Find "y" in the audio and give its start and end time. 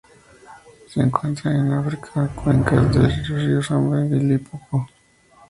4.15-4.19